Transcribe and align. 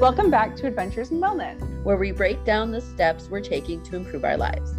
Welcome 0.00 0.30
back 0.30 0.56
to 0.56 0.66
Adventures 0.66 1.10
in 1.10 1.20
Wellness, 1.20 1.60
where 1.84 1.98
we 1.98 2.10
break 2.10 2.42
down 2.42 2.70
the 2.70 2.80
steps 2.80 3.28
we're 3.28 3.42
taking 3.42 3.82
to 3.82 3.96
improve 3.96 4.24
our 4.24 4.38
lives. 4.38 4.72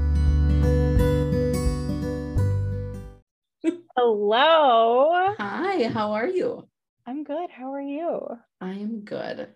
Hello. 3.96 5.36
Hi, 5.38 5.90
how 5.90 6.14
are 6.14 6.26
you? 6.26 6.68
I'm 7.06 7.24
good. 7.24 7.52
How 7.52 7.72
are 7.72 7.82
you? 7.82 8.30
I'm 8.60 9.02
good. 9.02 9.50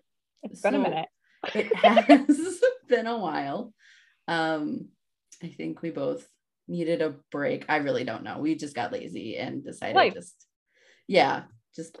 It's 0.44 0.60
been 0.60 0.74
so, 0.74 0.78
a 0.78 0.82
minute. 0.84 1.08
it 1.52 1.74
has 1.74 2.62
been 2.88 3.08
a 3.08 3.18
while. 3.18 3.74
Um, 4.28 4.90
I 5.42 5.48
think 5.48 5.82
we 5.82 5.90
both 5.90 6.24
needed 6.68 7.02
a 7.02 7.16
break. 7.32 7.64
I 7.68 7.78
really 7.78 8.04
don't 8.04 8.22
know. 8.22 8.38
We 8.38 8.54
just 8.54 8.76
got 8.76 8.92
lazy 8.92 9.36
and 9.36 9.64
decided 9.64 9.96
Life. 9.96 10.14
just 10.14 10.46
yeah, 11.08 11.42
just 11.74 11.98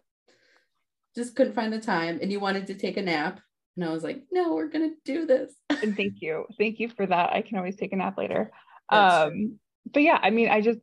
just 1.16 1.34
couldn't 1.34 1.54
find 1.54 1.72
the 1.72 1.80
time 1.80 2.20
and 2.22 2.30
you 2.30 2.38
wanted 2.38 2.68
to 2.68 2.74
take 2.74 2.96
a 2.96 3.02
nap 3.02 3.40
and 3.76 3.84
I 3.84 3.92
was 3.92 4.02
like, 4.02 4.24
"No, 4.32 4.54
we're 4.54 4.68
going 4.68 4.90
to 4.90 4.96
do 5.04 5.26
this." 5.26 5.52
and 5.70 5.96
thank 5.96 6.14
you. 6.20 6.46
Thank 6.58 6.80
you 6.80 6.88
for 6.88 7.06
that. 7.06 7.32
I 7.32 7.42
can 7.42 7.58
always 7.58 7.76
take 7.76 7.92
a 7.92 7.96
nap 7.96 8.18
later. 8.18 8.50
That's 8.90 9.28
um 9.28 9.58
but 9.92 10.02
yeah, 10.02 10.18
I 10.20 10.30
mean, 10.30 10.48
I 10.48 10.60
just 10.60 10.80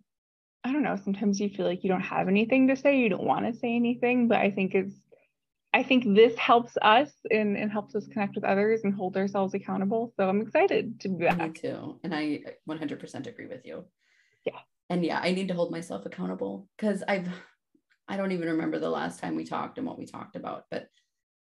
I 0.64 0.72
don't 0.72 0.84
know, 0.84 0.96
sometimes 0.96 1.40
you 1.40 1.50
feel 1.50 1.66
like 1.66 1.84
you 1.84 1.90
don't 1.90 2.02
have 2.02 2.28
anything 2.28 2.70
to 2.70 2.76
say, 2.78 2.98
you 2.98 3.10
don't 3.10 3.24
want 3.24 3.46
to 3.46 3.60
say 3.60 3.76
anything, 3.76 4.28
but 4.30 4.38
I 4.38 4.50
think 4.50 4.76
it's 4.76 4.96
I 5.74 5.82
think 5.82 6.16
this 6.16 6.38
helps 6.38 6.78
us 6.84 7.12
and, 7.32 7.58
and 7.58 7.72
helps 7.72 7.96
us 7.96 8.08
connect 8.08 8.36
with 8.36 8.44
others 8.44 8.82
and 8.84 8.94
hold 8.94 9.18
ourselves 9.18 9.56
accountable. 9.56 10.14
So 10.16 10.30
I'm 10.30 10.42
excited 10.42 11.00
to 11.02 11.10
be 11.10 11.26
back. 11.26 11.40
Me 11.40 11.50
too. 11.50 12.00
And 12.04 12.14
I 12.14 12.44
100% 12.70 13.28
agree 13.28 13.48
with 13.48 13.66
you. 13.66 13.84
Yeah. 14.46 14.60
And 14.92 15.04
yeah, 15.04 15.20
I 15.20 15.32
need 15.32 15.48
to 15.48 15.56
hold 15.56 15.72
myself 15.72 16.06
accountable 16.06 16.68
because 16.78 17.04
I've, 17.08 17.28
I 18.08 18.18
don't 18.18 18.34
even 18.34 18.50
remember 18.50 18.78
the 18.78 18.90
last 18.90 19.20
time 19.20 19.36
we 19.36 19.46
talked 19.46 19.80
and 19.80 19.88
what 19.88 19.98
we 19.98 20.06
talked 20.06 20.36
about, 20.36 20.66
but 20.70 20.90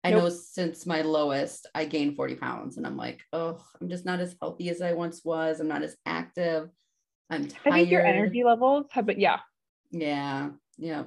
I 0.06 0.10
nope. 0.10 0.22
know 0.22 0.28
since 0.28 0.86
my 0.86 1.02
lowest, 1.02 1.66
I 1.74 1.84
gained 1.84 2.16
40 2.16 2.36
pounds 2.36 2.76
and 2.76 2.86
I'm 2.86 2.96
like, 2.96 3.20
oh, 3.32 3.60
I'm 3.80 3.88
just 3.88 4.04
not 4.04 4.20
as 4.20 4.36
healthy 4.40 4.68
as 4.70 4.80
I 4.80 4.92
once 4.92 5.22
was. 5.24 5.60
I'm 5.60 5.68
not 5.68 5.82
as 5.82 5.96
active. 6.06 6.68
I'm 7.30 7.48
tired. 7.48 7.66
I 7.66 7.78
think 7.78 7.90
your 7.90 8.04
energy 8.04 8.44
levels 8.44 8.86
have, 8.92 9.06
but 9.06 9.18
yeah. 9.18 9.38
Yeah. 9.90 10.50
Yeah 10.78 11.04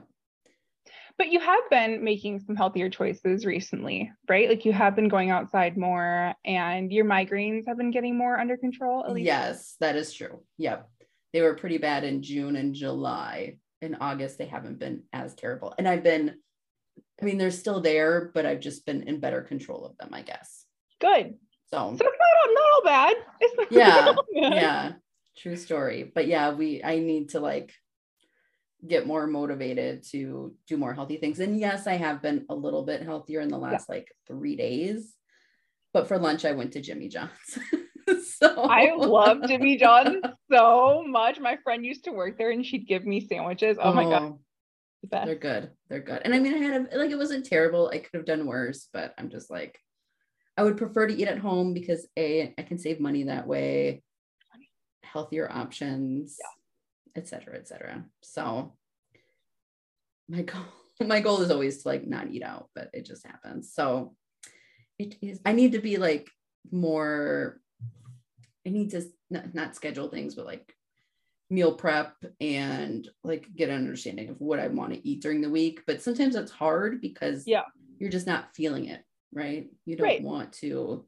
but 1.20 1.34
you 1.34 1.40
have 1.42 1.70
been 1.70 2.02
making 2.02 2.40
some 2.40 2.56
healthier 2.56 2.90
choices 2.90 3.46
recently, 3.46 4.10
right? 4.30 4.48
Like 4.48 4.64
you 4.64 4.72
have 4.72 4.96
been 4.96 5.10
going 5.10 5.30
outside 5.30 5.78
more 5.78 6.34
and 6.46 6.94
your 6.94 7.04
migraines 7.04 7.68
have 7.68 7.78
been 7.78 7.92
getting 7.92 8.18
more 8.18 8.40
under 8.40 8.56
control. 8.56 9.04
at 9.04 9.12
least. 9.12 9.26
Yes, 9.26 9.76
that 9.82 9.98
is 9.98 10.14
true. 10.14 10.42
Yep. 10.58 10.90
They 11.34 11.42
were 11.42 11.56
pretty 11.56 11.78
bad 11.78 12.06
in 12.06 12.24
June 12.24 12.56
and 12.56 12.74
July. 12.74 13.58
In 13.82 13.98
August, 14.00 14.38
they 14.38 14.46
haven't 14.46 14.80
been 14.80 15.04
as 15.12 15.36
terrible. 15.36 15.76
And 15.78 15.90
I've 15.90 16.04
been, 16.04 16.36
I 17.22 17.26
mean, 17.26 17.38
they're 17.38 17.52
still 17.52 17.82
there, 17.82 18.32
but 18.34 18.46
I've 18.46 18.60
just 18.60 18.86
been 18.86 19.04
in 19.04 19.20
better 19.20 19.42
control 19.42 19.86
of 19.86 19.98
them, 19.98 20.10
I 20.14 20.22
guess. 20.22 20.66
Good. 21.00 21.36
So, 21.72 21.78
so 21.78 21.92
it's 21.92 22.02
not, 22.02 22.54
not 22.54 22.70
all 22.74 22.84
bad. 22.84 23.16
It's 23.40 23.72
yeah. 23.72 24.06
All 24.18 24.26
bad. 24.34 24.54
Yeah. 24.54 24.92
True 25.38 25.56
story. 25.56 26.12
But 26.14 26.28
yeah, 26.28 26.52
we, 26.52 26.84
I 26.84 27.00
need 27.00 27.30
to 27.30 27.40
like 27.40 27.74
get 28.86 29.06
more 29.06 29.28
motivated 29.28 30.04
to 30.12 30.56
do 30.68 30.78
more 30.78 30.94
healthy 30.94 31.18
things. 31.18 31.40
And 31.40 31.60
yes, 31.60 31.86
I 31.86 31.94
have 31.94 32.22
been 32.22 32.46
a 32.50 32.56
little 32.56 32.84
bit 32.84 33.04
healthier 33.04 33.42
in 33.42 33.50
the 33.50 33.58
last 33.58 33.88
yeah. 33.90 33.96
like 33.96 34.08
three 34.28 34.56
days. 34.56 35.14
But 35.94 36.08
for 36.08 36.18
lunch, 36.18 36.46
I 36.46 36.54
went 36.54 36.74
to 36.74 36.82
Jimmy 36.82 37.08
John's. 37.08 37.60
so 38.38 38.64
I 38.64 38.94
love 38.96 39.40
Jimmy 39.48 39.78
John's 39.78 40.24
so 40.52 41.04
much. 41.06 41.40
My 41.40 41.58
friend 41.64 41.86
used 41.86 42.06
to 42.06 42.12
work 42.12 42.38
there 42.38 42.52
and 42.52 42.66
she'd 42.66 42.88
give 42.88 43.06
me 43.06 43.28
sandwiches. 43.28 43.78
Oh, 43.80 43.92
oh 43.92 43.94
my 43.94 44.04
God. 44.04 44.22
Oh. 44.22 44.40
The 45.02 45.08
they're 45.26 45.36
good. 45.36 45.72
They're 45.90 46.02
good. 46.02 46.22
And 46.26 46.34
I 46.34 46.40
mean, 46.40 46.54
I 46.54 46.58
had 46.58 46.90
a, 46.92 46.98
like, 46.98 47.12
it 47.12 47.18
wasn't 47.18 47.46
terrible. 47.46 47.90
I 47.94 48.00
could 48.00 48.16
have 48.16 48.26
done 48.26 48.46
worse, 48.46 48.90
but 48.92 49.14
I'm 49.18 49.30
just 49.30 49.50
like, 49.50 49.80
I 50.58 50.64
would 50.64 50.78
prefer 50.78 51.08
to 51.08 51.16
eat 51.16 51.28
at 51.28 51.40
home 51.40 51.74
because 51.74 52.06
A, 52.18 52.54
I 52.58 52.64
can 52.64 52.78
save 52.78 53.00
money 53.00 53.24
that 53.24 53.48
way, 53.48 54.04
healthier 55.04 55.50
options. 55.52 56.38
Yeah 56.40 56.60
etc 57.16 57.56
etc 57.56 58.04
so 58.22 58.74
my 60.28 60.42
goal 60.42 60.62
my 61.08 61.20
goal 61.20 61.42
is 61.42 61.52
always 61.52 61.82
to 61.84 61.88
like 61.88 62.08
not 62.08 62.30
eat 62.30 62.44
out 62.44 62.70
but 62.76 62.90
it 62.94 63.06
just 63.06 63.26
happens 63.26 63.74
so 63.74 64.16
it 64.98 65.16
is 65.22 65.40
i 65.46 65.52
need 65.52 65.74
to 65.74 65.80
be 65.80 65.98
like 65.98 66.30
more 66.72 67.60
i 68.66 68.70
need 68.70 68.90
to 68.92 69.02
not, 69.30 69.54
not 69.54 69.76
schedule 69.76 70.10
things 70.10 70.36
but 70.36 70.46
like 70.46 70.74
meal 71.50 71.74
prep 71.74 72.16
and 72.40 73.08
like 73.24 73.48
get 73.56 73.70
an 73.70 73.76
understanding 73.76 74.30
of 74.30 74.40
what 74.40 74.60
i 74.60 74.68
want 74.68 74.94
to 74.94 75.08
eat 75.08 75.22
during 75.22 75.42
the 75.42 75.50
week 75.50 75.82
but 75.88 76.02
sometimes 76.02 76.36
it's 76.36 76.52
hard 76.52 77.02
because 77.02 77.44
yeah 77.48 77.64
you're 77.98 78.10
just 78.10 78.28
not 78.28 78.56
feeling 78.56 78.86
it 78.86 79.04
right 79.34 79.70
you 79.86 79.96
don't 79.96 80.08
right. 80.08 80.22
want 80.24 80.54
to 80.54 81.06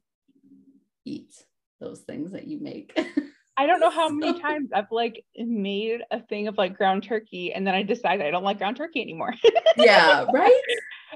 eat 1.05 1.33
those 1.79 2.01
things 2.01 2.31
that 2.31 2.47
you 2.47 2.59
make 2.59 2.97
I 3.57 3.67
don't 3.67 3.79
know 3.79 3.91
how 3.91 4.09
many 4.09 4.39
times 4.39 4.71
I've 4.73 4.91
like 4.91 5.23
made 5.37 6.01
a 6.09 6.19
thing 6.19 6.47
of 6.47 6.57
like 6.57 6.75
ground 6.75 7.03
turkey 7.03 7.53
and 7.53 7.67
then 7.67 7.75
I 7.75 7.83
decided 7.83 8.25
I 8.25 8.31
don't 8.31 8.43
like 8.43 8.57
ground 8.57 8.77
turkey 8.77 9.01
anymore. 9.01 9.35
yeah, 9.77 10.25
right. 10.33 10.61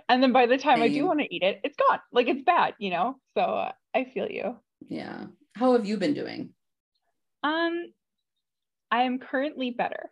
And 0.09 0.21
then 0.21 0.31
by 0.31 0.45
the 0.45 0.57
time 0.57 0.77
Same. 0.77 0.83
I 0.83 0.89
do 0.89 1.05
want 1.07 1.21
to 1.21 1.33
eat 1.33 1.41
it, 1.41 1.61
it's 1.63 1.77
gone. 1.77 1.99
Like 2.11 2.27
it's 2.27 2.43
bad, 2.43 2.75
you 2.77 2.91
know? 2.91 3.15
So 3.35 3.41
uh, 3.41 3.71
I 3.95 4.11
feel 4.13 4.29
you. 4.29 4.57
Yeah. 4.87 5.25
How 5.55 5.73
have 5.73 5.85
you 5.85 5.97
been 5.97 6.13
doing? 6.13 6.51
Um, 7.41 7.93
I 8.91 9.03
am 9.03 9.19
currently 9.19 9.71
better. 9.71 10.09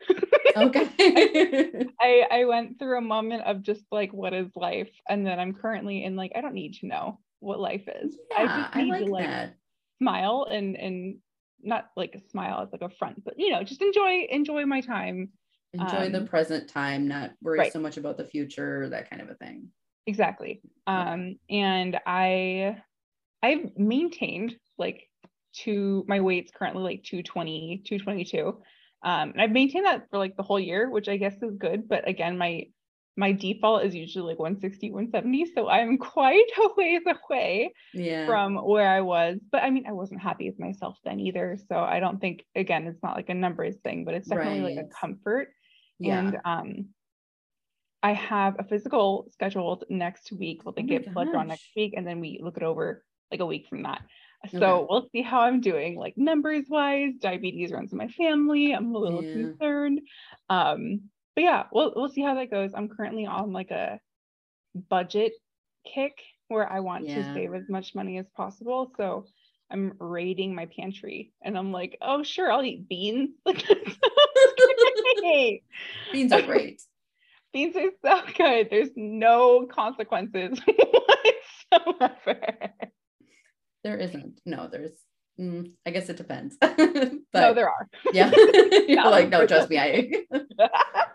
okay. 0.58 0.90
I, 2.02 2.28
I 2.32 2.46
went 2.46 2.80
through 2.80 2.98
a 2.98 3.02
moment 3.02 3.44
of 3.44 3.62
just 3.62 3.84
like, 3.92 4.12
what 4.14 4.34
is 4.34 4.50
life? 4.56 4.90
And 5.08 5.26
then 5.26 5.40
I'm 5.40 5.54
currently 5.54 6.04
in 6.04 6.16
like, 6.16 6.32
I 6.36 6.42
don't 6.42 6.54
need 6.54 6.76
to 6.76 6.88
know 6.88 7.20
what 7.40 7.60
life 7.60 7.88
is. 7.88 8.18
Yeah, 8.32 8.38
I 8.38 8.46
just 8.46 8.76
need 8.76 8.86
I 8.86 8.98
like 8.98 9.06
to 9.06 9.12
like 9.12 9.26
that. 9.26 9.56
smile 10.00 10.48
and 10.50 10.76
and 10.76 11.18
not 11.62 11.90
like 11.96 12.16
a 12.16 12.30
smile 12.30 12.62
as 12.62 12.72
like 12.72 12.82
a 12.82 12.94
front, 12.96 13.24
but 13.24 13.36
you 13.38 13.52
know, 13.52 13.64
just 13.64 13.82
enjoy 13.82 14.28
enjoy 14.30 14.66
my 14.66 14.82
time. 14.82 15.30
Enjoy 15.74 16.06
um, 16.06 16.12
the 16.12 16.22
present 16.22 16.70
time, 16.70 17.08
not 17.08 17.32
worry 17.42 17.60
right. 17.60 17.74
so 17.74 17.80
much 17.80 17.98
about 17.98 18.18
the 18.18 18.26
future, 18.26 18.90
that 18.90 19.10
kind 19.10 19.22
of 19.22 19.30
a 19.30 19.36
thing. 19.36 19.70
Exactly. 20.06 20.62
Um, 20.86 21.38
and 21.50 22.00
I 22.06 22.78
I've 23.42 23.78
maintained 23.78 24.56
like 24.78 25.08
to 25.64 26.04
my 26.08 26.22
weight's 26.22 26.52
currently 26.52 26.84
like 26.84 27.04
220, 27.04 27.84
222. 27.86 28.48
Um, 29.06 29.32
and 29.32 29.42
I've 29.42 29.52
maintained 29.52 29.86
that 29.86 30.10
for 30.10 30.18
like 30.18 30.36
the 30.38 30.44
whole 30.44 30.60
year, 30.60 30.90
which 30.90 31.10
I 31.10 31.18
guess 31.18 31.36
is 31.42 31.56
good. 31.58 31.88
But 31.88 32.08
again, 32.08 32.38
my 32.38 32.68
my 33.16 33.32
default 33.32 33.84
is 33.84 33.94
usually 33.94 34.32
like 34.32 34.40
160 34.40 34.92
170 34.92 35.52
so 35.54 35.68
i'm 35.68 35.98
quite 36.00 36.46
a 36.58 36.70
ways 36.76 37.02
away 37.06 37.74
yeah. 37.94 38.26
from 38.26 38.56
where 38.56 38.90
i 38.90 39.02
was 39.02 39.38
but 39.52 39.64
i 39.64 39.70
mean 39.70 39.86
i 39.88 39.92
wasn't 39.92 40.22
happy 40.22 40.50
with 40.50 40.60
myself 40.60 40.98
then 41.04 41.20
either 41.20 41.58
so 41.70 41.80
i 41.80 42.00
don't 42.00 42.20
think 42.20 42.44
again 42.56 42.88
it's 42.88 43.04
not 43.04 43.16
like 43.16 43.30
a 43.30 43.34
numbers 43.34 43.76
thing 43.84 44.04
but 44.04 44.14
it's 44.14 44.28
definitely 44.28 44.62
right. 44.62 44.78
like 44.78 44.86
a 44.86 44.90
comfort 44.90 45.50
yeah. 46.00 46.20
and 46.20 46.38
um 46.46 46.86
i 48.02 48.14
have 48.14 48.56
a 48.60 48.64
physical 48.64 49.28
scheduled 49.32 49.84
next 49.90 50.32
week 50.32 50.66
we'll 50.66 50.76
oh 50.78 50.84
get 50.84 51.14
blood 51.14 51.30
drawn 51.32 51.48
next 51.48 51.70
week 51.76 51.94
and 51.96 52.08
then 52.08 52.20
we 52.20 52.40
look 52.42 52.58
it 52.58 52.64
over 52.64 53.04
like 53.32 53.40
a 53.40 53.46
week 53.46 53.68
from 53.68 53.84
that 53.84 54.02
so 54.52 54.58
okay. 54.58 54.88
we'll 54.90 55.08
see 55.12 55.22
how 55.22 55.42
i'm 55.42 55.62
doing 55.62 55.96
like 55.96 56.18
numbers 56.18 56.66
wise 56.70 57.14
diabetes 57.20 57.72
runs 57.72 57.92
in 57.92 57.98
my 57.98 58.08
family 58.10 58.74
i'm 58.74 58.94
a 58.94 58.98
little 58.98 59.24
yeah. 59.24 59.34
concerned 59.34 60.02
um 60.50 61.02
but 61.36 61.44
yeah, 61.44 61.64
we'll 61.72 61.94
we'll 61.96 62.10
see 62.10 62.22
how 62.22 62.36
that 62.36 62.52
goes. 62.52 62.72
I'm 62.74 62.90
currently 62.90 63.26
on 63.26 63.54
like 63.54 63.72
a 63.72 64.00
budget 64.90 65.34
kick 65.86 66.14
where 66.48 66.72
I 66.72 66.80
want 66.82 67.08
yeah. 67.08 67.16
to 67.16 67.34
save 67.34 67.54
as 67.54 67.68
much 67.70 67.96
money 67.96 68.18
as 68.18 68.28
possible. 68.36 68.92
So 68.98 69.26
I'm 69.72 69.94
raiding 70.00 70.54
my 70.54 70.68
pantry 70.68 71.32
and 71.42 71.58
I'm 71.58 71.72
like, 71.72 71.98
oh 72.02 72.24
sure, 72.24 72.52
I'll 72.52 72.64
eat 72.64 72.88
beans. 72.88 73.32
beans 76.12 76.32
are 76.32 76.42
great. 76.46 76.82
beans 77.52 77.76
are 77.76 77.90
so 78.06 78.22
good. 78.38 78.68
There's 78.70 78.92
no 78.96 79.66
consequences 79.66 80.60
whatsoever. 81.72 82.70
There 83.84 83.98
isn't. 83.98 84.40
No, 84.46 84.68
there's 84.72 84.92
Mm, 85.40 85.72
I 85.84 85.90
guess 85.90 86.10
it 86.10 86.18
depends. 86.18 86.58
but 86.62 86.78
no, 87.34 87.54
there 87.54 87.68
are. 87.68 87.90
Yeah. 88.12 88.32
You're 88.88 89.10
like, 89.10 89.30
no, 89.30 89.48
trust 89.48 89.70
me, 89.70 89.80
I 89.80 90.12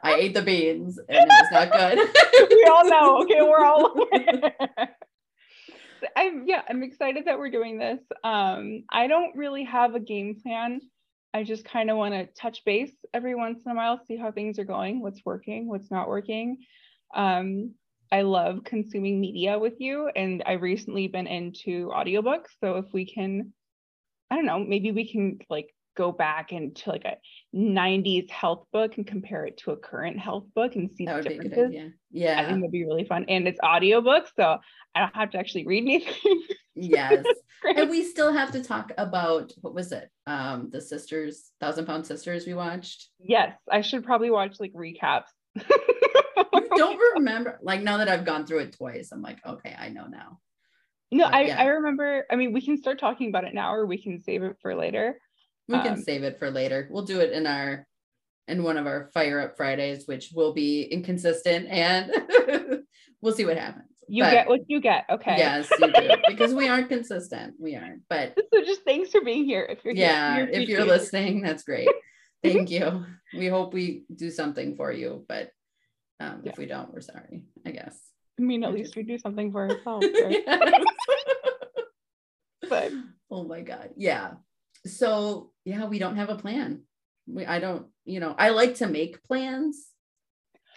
I 0.02 0.14
ate 0.14 0.34
the 0.34 0.42
beans 0.42 0.98
and 0.98 1.18
it 1.18 1.28
was 1.28 1.48
not 1.52 1.72
good. 1.72 1.98
we 2.50 2.64
all 2.64 2.88
know. 2.88 3.22
Okay, 3.22 3.42
we're 3.42 3.64
all 3.64 3.94
I'm 6.16 6.44
yeah, 6.46 6.62
I'm 6.68 6.82
excited 6.82 7.26
that 7.26 7.38
we're 7.38 7.50
doing 7.50 7.78
this. 7.78 8.00
Um, 8.24 8.84
I 8.90 9.06
don't 9.06 9.36
really 9.36 9.64
have 9.64 9.94
a 9.94 10.00
game 10.00 10.36
plan. 10.42 10.80
I 11.34 11.44
just 11.44 11.64
kind 11.64 11.90
of 11.90 11.96
want 11.96 12.14
to 12.14 12.26
touch 12.40 12.64
base 12.64 12.92
every 13.12 13.34
once 13.34 13.62
in 13.64 13.72
a 13.72 13.74
while, 13.74 14.00
see 14.06 14.16
how 14.16 14.32
things 14.32 14.58
are 14.58 14.64
going, 14.64 15.02
what's 15.02 15.24
working, 15.24 15.68
what's 15.68 15.90
not 15.90 16.08
working. 16.08 16.58
Um, 17.14 17.74
I 18.10 18.22
love 18.22 18.64
consuming 18.64 19.20
media 19.20 19.58
with 19.58 19.74
you, 19.78 20.10
and 20.14 20.42
I've 20.46 20.62
recently 20.62 21.08
been 21.08 21.26
into 21.26 21.88
audiobooks. 21.88 22.48
So 22.60 22.76
if 22.76 22.86
we 22.92 23.06
can 23.06 23.52
I 24.30 24.36
don't 24.36 24.46
know, 24.46 24.58
maybe 24.58 24.92
we 24.92 25.10
can 25.10 25.38
like 25.48 25.74
go 25.96 26.12
back 26.12 26.52
into 26.52 26.90
like 26.90 27.04
a 27.04 27.16
90s 27.56 28.30
health 28.30 28.64
book 28.72 28.96
and 28.96 29.06
compare 29.06 29.46
it 29.46 29.56
to 29.58 29.72
a 29.72 29.76
current 29.76 30.18
health 30.18 30.44
book 30.54 30.76
and 30.76 30.90
see 30.90 31.06
that 31.06 31.24
the 31.24 31.30
differences. 31.30 31.92
Yeah. 32.10 32.40
I 32.40 32.44
think 32.44 32.60
that'd 32.60 32.70
be 32.70 32.84
really 32.84 33.04
fun. 33.04 33.24
And 33.28 33.48
it's 33.48 33.58
audiobook, 33.60 34.28
so 34.36 34.58
I 34.94 35.00
don't 35.00 35.16
have 35.16 35.30
to 35.30 35.38
actually 35.38 35.66
read 35.66 35.82
anything. 35.82 36.42
yes. 36.74 37.24
and 37.64 37.90
we 37.90 38.04
still 38.04 38.32
have 38.32 38.52
to 38.52 38.62
talk 38.62 38.92
about 38.96 39.52
what 39.60 39.74
was 39.74 39.90
it? 39.90 40.08
Um, 40.26 40.70
the 40.70 40.80
sisters, 40.80 41.50
thousand 41.60 41.86
pound 41.86 42.06
sisters 42.06 42.46
we 42.46 42.54
watched. 42.54 43.08
Yes, 43.18 43.56
I 43.70 43.80
should 43.80 44.04
probably 44.04 44.30
watch 44.30 44.60
like 44.60 44.72
recaps. 44.74 45.24
don't 46.76 46.98
remember 47.14 47.58
like 47.62 47.82
now 47.82 47.98
that 47.98 48.08
I've 48.08 48.24
gone 48.24 48.46
through 48.46 48.60
it 48.60 48.76
twice, 48.76 49.10
I'm 49.12 49.22
like, 49.22 49.38
okay, 49.46 49.74
I 49.78 49.88
know 49.88 50.06
now. 50.06 50.38
No, 51.10 51.24
but, 51.24 51.34
I, 51.34 51.40
yeah. 51.42 51.60
I 51.60 51.66
remember. 51.66 52.26
I 52.30 52.36
mean, 52.36 52.52
we 52.52 52.60
can 52.60 52.76
start 52.76 52.98
talking 52.98 53.28
about 53.28 53.44
it 53.44 53.54
now, 53.54 53.72
or 53.74 53.86
we 53.86 54.00
can 54.00 54.20
save 54.20 54.42
it 54.42 54.56
for 54.60 54.74
later. 54.74 55.18
We 55.68 55.76
um, 55.76 55.82
can 55.82 56.02
save 56.02 56.22
it 56.22 56.38
for 56.38 56.50
later. 56.50 56.88
We'll 56.90 57.04
do 57.04 57.20
it 57.20 57.32
in 57.32 57.46
our 57.46 57.86
in 58.46 58.62
one 58.62 58.76
of 58.76 58.86
our 58.86 59.10
fire 59.12 59.40
up 59.40 59.56
Fridays, 59.56 60.06
which 60.06 60.32
will 60.34 60.52
be 60.52 60.82
inconsistent, 60.82 61.68
and 61.68 62.12
we'll 63.20 63.34
see 63.34 63.44
what 63.44 63.56
happens. 63.56 63.84
You 64.08 64.22
but, 64.22 64.30
get 64.30 64.48
what 64.48 64.60
you 64.68 64.80
get. 64.80 65.04
Okay. 65.10 65.36
Yes, 65.36 65.68
you 65.78 65.92
do. 65.92 66.10
because 66.26 66.54
we 66.54 66.66
aren't 66.68 66.88
consistent. 66.88 67.54
We 67.58 67.76
aren't. 67.76 68.02
But 68.08 68.34
so 68.52 68.62
just 68.62 68.82
thanks 68.84 69.10
for 69.10 69.20
being 69.20 69.44
here. 69.44 69.66
If 69.68 69.84
you're 69.84 69.94
yeah, 69.94 70.36
here, 70.36 70.48
if 70.50 70.68
you're 70.68 70.84
listening, 70.84 71.42
that's 71.42 71.62
great. 71.62 71.88
Thank 72.42 72.70
you. 72.70 73.04
We 73.36 73.48
hope 73.48 73.74
we 73.74 74.04
do 74.14 74.30
something 74.30 74.76
for 74.76 74.92
you, 74.92 75.24
but 75.28 75.50
um, 76.20 76.40
yeah. 76.42 76.50
if 76.50 76.58
we 76.58 76.66
don't, 76.66 76.92
we're 76.92 77.00
sorry. 77.00 77.44
I 77.66 77.70
guess. 77.70 77.98
I 78.38 78.42
mean, 78.42 78.64
at 78.64 78.72
least 78.72 78.96
we 78.96 79.02
do 79.02 79.18
something 79.18 79.52
for 79.52 79.68
ourselves. 79.70 80.06
Right? 80.22 80.44
but 82.68 82.92
oh 83.30 83.44
my 83.44 83.60
god, 83.60 83.90
yeah. 83.96 84.32
So 84.86 85.52
yeah, 85.64 85.86
we 85.86 85.98
don't 85.98 86.16
have 86.16 86.30
a 86.30 86.36
plan. 86.36 86.82
We 87.26 87.46
I 87.46 87.58
don't. 87.58 87.86
You 88.04 88.20
know, 88.20 88.34
I 88.38 88.50
like 88.50 88.76
to 88.76 88.86
make 88.86 89.22
plans, 89.24 89.86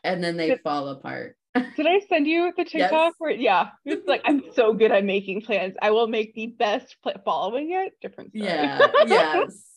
and 0.03 0.23
then 0.23 0.37
they 0.37 0.49
did, 0.49 0.61
fall 0.61 0.89
apart. 0.89 1.37
did 1.55 1.87
I 1.87 1.99
send 2.09 2.27
you 2.27 2.51
the 2.55 2.65
TikTok 2.65 2.91
yes. 2.91 3.13
where? 3.17 3.31
Yeah, 3.31 3.69
it's 3.85 4.07
like 4.07 4.21
I'm 4.25 4.43
so 4.53 4.73
good 4.73 4.91
at 4.91 5.05
making 5.05 5.41
plans. 5.41 5.75
I 5.81 5.91
will 5.91 6.07
make 6.07 6.33
the 6.33 6.47
best 6.47 6.95
pl- 7.03 7.21
following 7.23 7.71
it. 7.71 7.93
Different. 8.01 8.31
Story. 8.31 8.47
Yeah. 8.47 8.87
yes. 9.07 9.70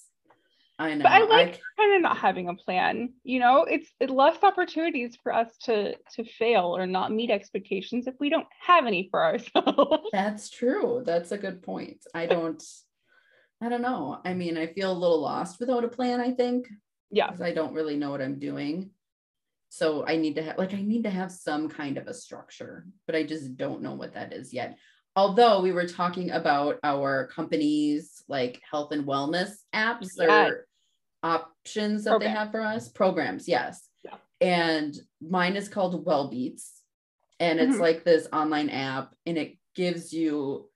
I 0.79 0.95
know. 0.95 1.05
But 1.05 1.13
I 1.13 1.19
like 1.25 1.61
I, 1.79 1.83
kind 1.83 1.97
of 1.97 2.03
not 2.03 2.17
having 2.17 2.49
a 2.49 2.55
plan. 2.55 3.13
You 3.23 3.39
know, 3.39 3.63
it's 3.63 3.89
it 4.01 4.11
less 4.11 4.43
opportunities 4.43 5.17
for 5.23 5.33
us 5.33 5.57
to 5.65 5.95
to 6.15 6.25
fail 6.25 6.77
or 6.77 6.87
not 6.87 7.13
meet 7.13 7.31
expectations 7.31 8.07
if 8.07 8.15
we 8.19 8.29
don't 8.29 8.47
have 8.61 8.87
any 8.87 9.09
for 9.11 9.23
ourselves. 9.23 10.09
That's 10.13 10.51
true. 10.51 11.03
That's 11.07 11.33
a 11.33 11.39
good 11.39 11.63
point. 11.63 12.05
I 12.13 12.27
don't 12.27 12.63
I 13.61 13.69
don't 13.69 13.83
know. 13.83 14.21
I 14.25 14.35
mean, 14.35 14.59
I 14.59 14.67
feel 14.67 14.91
a 14.91 14.93
little 14.93 15.21
lost 15.21 15.61
without 15.61 15.85
a 15.85 15.89
plan, 15.89 16.21
I 16.21 16.33
think. 16.33 16.67
Yeah. 17.11 17.29
Because 17.29 17.41
I 17.41 17.53
don't 17.53 17.73
really 17.73 17.97
know 17.97 18.11
what 18.11 18.21
I'm 18.21 18.41
doing. 18.41 18.91
So 19.69 20.05
I 20.07 20.17
need 20.17 20.37
to 20.37 20.43
have 20.43 20.59
like 20.59 20.75
I 20.75 20.83
need 20.83 21.05
to 21.05 21.11
have 21.11 21.31
some 21.31 21.69
kind 21.69 21.99
of 21.99 22.09
a 22.09 22.15
structure, 22.15 22.87
but 23.07 23.15
I 23.15 23.23
just 23.23 23.57
don't 23.57 23.83
know 23.83 23.95
what 23.95 24.15
that 24.15 24.33
is 24.33 24.53
yet 24.53 24.77
although 25.17 25.61
we 25.61 25.73
were 25.73 25.87
talking 25.87 26.31
about 26.31 26.79
our 26.83 27.27
companies 27.29 28.23
like 28.29 28.61
health 28.69 28.93
and 28.93 29.07
wellness 29.07 29.51
apps 29.75 30.11
yeah. 30.19 30.47
or 30.47 30.67
options 31.23 32.05
that 32.05 32.11
Program. 32.11 32.33
they 32.33 32.39
have 32.39 32.51
for 32.51 32.61
us 32.61 32.89
programs 32.89 33.49
yes 33.49 33.89
yeah. 34.05 34.17
and 34.41 34.95
mine 35.27 35.57
is 35.57 35.69
called 35.69 36.05
wellbeats 36.05 36.69
and 37.41 37.59
it's 37.59 37.73
mm-hmm. 37.73 37.81
like 37.81 38.05
this 38.05 38.29
online 38.33 38.69
app 38.69 39.15
and 39.27 39.39
it 39.39 39.57
gives 39.75 40.13
you 40.13 40.69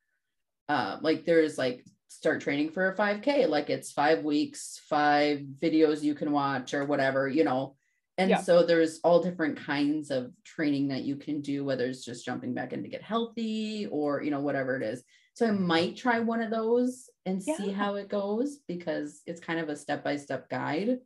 uh 0.69 0.99
like 1.03 1.25
there's 1.25 1.59
like 1.59 1.85
start 2.09 2.41
training 2.41 2.71
for 2.71 2.91
a 2.91 2.97
5k 2.97 3.49
like 3.49 3.69
it's 3.69 3.93
five 3.93 4.25
weeks 4.25 4.81
five 4.89 5.41
videos 5.41 6.03
you 6.03 6.15
can 6.15 6.33
watch 6.33 6.73
or 6.73 6.85
whatever 6.85 7.29
you 7.29 7.45
know 7.45 7.77
and 8.19 8.31
yeah. 8.31 8.41
so 8.41 8.65
there's 8.65 8.99
all 9.05 9.23
different 9.23 9.57
kinds 9.57 10.11
of 10.11 10.33
training 10.45 10.89
that 10.89 11.05
you 11.05 11.15
can 11.15 11.41
do, 11.41 11.65
whether 11.65 11.87
it's 11.87 12.05
just 12.05 12.27
jumping 12.27 12.53
back 12.53 12.73
in 12.73 12.83
to 12.83 12.89
get 12.89 13.01
healthy 13.01 13.87
or, 13.87 14.23
you 14.23 14.33
know, 14.33 14.41
whatever 14.41 14.77
it 14.77 14.83
is. 14.83 15.05
So 15.35 15.47
I 15.47 15.53
might 15.53 15.97
try 15.97 16.19
one 16.19 16.43
of 16.43 16.51
those 16.51 17.09
and 17.27 17.41
yeah. 17.47 17.57
see 17.57 17.71
how 17.71 17.95
it 17.95 18.09
goes 18.09 18.59
because 18.67 19.23
it's 19.27 19.41
kind 19.41 19.61
of 19.61 19.69
a 19.69 19.77
step 19.77 20.03
by 20.03 20.17
step 20.17 20.51
guide. 20.51 20.99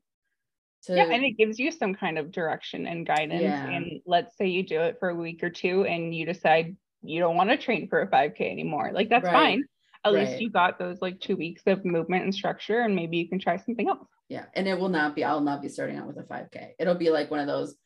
To... 0.84 0.96
Yeah, 0.96 1.04
and 1.04 1.22
it 1.22 1.32
gives 1.32 1.58
you 1.58 1.70
some 1.70 1.94
kind 1.94 2.16
of 2.16 2.32
direction 2.32 2.86
and 2.86 3.06
guidance. 3.06 3.42
Yeah. 3.42 3.68
And 3.68 4.00
let's 4.06 4.34
say 4.38 4.46
you 4.46 4.62
do 4.62 4.80
it 4.80 4.96
for 4.98 5.10
a 5.10 5.14
week 5.14 5.44
or 5.44 5.50
two 5.50 5.84
and 5.84 6.14
you 6.14 6.24
decide 6.24 6.74
you 7.02 7.20
don't 7.20 7.36
want 7.36 7.50
to 7.50 7.58
train 7.58 7.88
for 7.88 8.00
a 8.00 8.10
5K 8.10 8.50
anymore. 8.50 8.90
Like 8.94 9.10
that's 9.10 9.26
right. 9.26 9.32
fine. 9.32 9.64
At 10.04 10.14
right. 10.14 10.26
least 10.26 10.40
you 10.40 10.48
got 10.48 10.78
those 10.78 11.02
like 11.02 11.20
two 11.20 11.36
weeks 11.36 11.62
of 11.66 11.84
movement 11.84 12.24
and 12.24 12.34
structure, 12.34 12.80
and 12.80 12.96
maybe 12.96 13.18
you 13.18 13.28
can 13.28 13.38
try 13.38 13.58
something 13.58 13.88
else. 13.88 14.08
Yeah. 14.32 14.46
And 14.54 14.66
it 14.66 14.78
will 14.78 14.88
not 14.88 15.14
be, 15.14 15.24
I'll 15.24 15.42
not 15.42 15.60
be 15.60 15.68
starting 15.68 15.98
out 15.98 16.06
with 16.06 16.16
a 16.16 16.22
5K. 16.22 16.70
It'll 16.78 16.94
be 16.94 17.10
like 17.10 17.30
one 17.30 17.40
of 17.40 17.46
those 17.46 17.76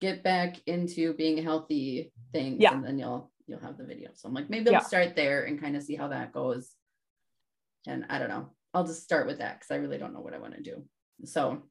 get 0.00 0.22
back 0.22 0.56
into 0.66 1.12
being 1.12 1.42
healthy 1.42 2.10
things. 2.32 2.56
Yeah. 2.58 2.72
And 2.72 2.82
then 2.82 2.98
you'll 2.98 3.30
you'll 3.46 3.60
have 3.60 3.76
the 3.76 3.84
video. 3.84 4.08
So 4.14 4.26
I'm 4.26 4.34
like, 4.34 4.48
maybe 4.48 4.68
I'll 4.68 4.74
yeah. 4.74 4.80
start 4.80 5.14
there 5.14 5.44
and 5.44 5.60
kind 5.60 5.76
of 5.76 5.82
see 5.82 5.96
how 5.96 6.08
that 6.08 6.32
goes. 6.32 6.70
And 7.86 8.06
I 8.08 8.18
don't 8.18 8.30
know. 8.30 8.48
I'll 8.72 8.86
just 8.86 9.02
start 9.02 9.26
with 9.26 9.40
that 9.40 9.58
because 9.58 9.70
I 9.70 9.76
really 9.76 9.98
don't 9.98 10.14
know 10.14 10.20
what 10.20 10.32
I 10.32 10.38
want 10.38 10.54
to 10.54 10.62
do. 10.62 10.84
So 11.24 11.64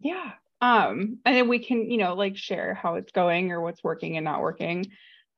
yeah. 0.00 0.32
Um, 0.60 1.18
and 1.24 1.36
then 1.36 1.46
we 1.46 1.60
can, 1.60 1.88
you 1.88 1.98
know, 1.98 2.14
like 2.14 2.36
share 2.36 2.74
how 2.74 2.96
it's 2.96 3.12
going 3.12 3.52
or 3.52 3.60
what's 3.60 3.84
working 3.84 4.16
and 4.16 4.24
not 4.24 4.40
working. 4.40 4.86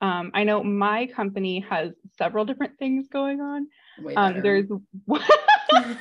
Um, 0.01 0.31
I 0.33 0.45
know 0.45 0.65
my 0.65 1.05
company 1.07 1.67
has 1.69 1.93
several 2.17 2.47
different 2.47 2.79
things 2.79 3.09
going 3.09 3.43
on. 3.43 3.67
Um, 4.17 4.41
there's 4.41 4.67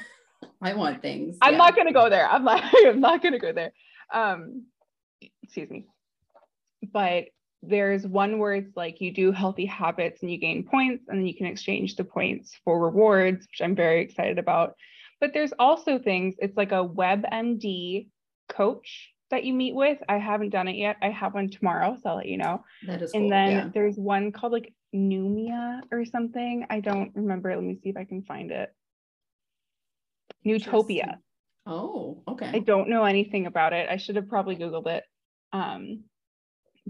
I 0.62 0.74
want 0.74 1.02
things. 1.02 1.38
I'm 1.42 1.54
yeah. 1.54 1.58
not 1.58 1.76
gonna 1.76 1.94
go 1.94 2.10
there. 2.10 2.30
I'm 2.30 2.44
like, 2.44 2.64
I'm 2.86 3.00
not 3.00 3.24
gonna 3.24 3.40
go 3.40 3.52
there. 3.52 3.74
Um, 4.14 4.66
excuse 5.44 5.70
me. 5.70 5.86
But 6.92 7.26
there's 7.64 8.06
one 8.06 8.40
where 8.40 8.56
it's 8.56 8.76
like 8.76 9.02
you 9.02 9.14
do 9.14 9.32
healthy 9.32 9.66
habits 9.66 10.22
and 10.22 10.32
you 10.32 10.38
gain 10.38 10.64
points, 10.64 11.06
and 11.08 11.20
then 11.20 11.28
you 11.28 11.36
can 11.36 11.46
exchange 11.46 11.96
the 11.96 12.04
points 12.04 12.60
for 12.64 12.80
rewards, 12.80 13.42
which 13.42 13.62
I'm 13.62 13.76
very 13.76 14.02
excited 14.02 14.40
about. 14.40 14.76
But 15.20 15.34
there's 15.34 15.54
also 15.60 16.00
things, 16.00 16.36
it's 16.40 16.58
like 16.58 16.72
a 16.72 16.88
WebMD 16.88 18.08
coach 18.50 19.12
that 19.30 19.44
you 19.44 19.54
meet 19.54 19.76
with. 19.76 20.00
I 20.10 20.18
haven't 20.18 20.50
done 20.50 20.68
it 20.68 20.76
yet. 20.76 20.98
I 21.02 21.10
have 21.10 21.36
one 21.36 21.50
tomorrow, 21.50 21.96
so 22.02 22.10
I'll 22.10 22.16
let 22.18 22.26
you 22.26 22.38
know. 22.38 22.64
That 22.88 23.02
is 23.04 23.12
and 23.14 23.24
cool. 23.24 23.30
then 23.30 23.52
yeah. 23.52 23.70
there's 23.74 23.98
one 23.98 24.32
called 24.32 24.54
like 24.54 24.74
Numia 24.94 25.82
or 25.92 26.06
something. 26.06 26.66
I 26.70 26.80
don't 26.80 27.12
remember. 27.16 27.56
Let 27.56 27.64
me 27.64 27.78
see 27.82 27.90
if 27.90 27.98
I 27.98 28.04
can 28.04 28.24
find 28.24 28.52
it. 28.52 28.74
Nootopia. 30.46 31.18
Oh, 31.66 32.24
okay. 32.28 32.50
I 32.54 32.60
don't 32.60 32.90
know 32.90 33.04
anything 33.04 33.46
about 33.46 33.74
it. 33.74 33.88
I 33.90 33.98
should 33.98 34.16
have 34.16 34.28
probably 34.28 34.56
Googled 34.56 34.88
it. 34.88 35.04
Um, 35.54 36.06